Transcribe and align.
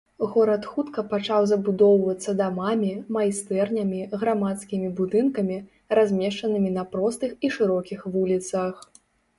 Горад 0.35 0.63
хутка 0.75 1.03
пачаў 1.11 1.41
забудоўвацца 1.51 2.35
дамамі, 2.41 2.89
майстэрнямі, 3.17 4.01
грамадскімі 4.25 4.87
будынкамі, 5.01 5.61
размешчанымі 6.01 6.77
на 6.81 6.91
простых 6.97 7.31
і 7.49 7.55
шырокіх 7.61 7.99
вуліцах. 8.19 8.75